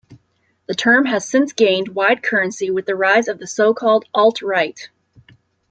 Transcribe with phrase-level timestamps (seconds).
[0.65, 4.89] The term has since gained wide currency with the rise of the so-called "alt-right".